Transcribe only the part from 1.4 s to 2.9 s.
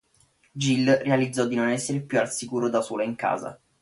di non essere più al sicuro da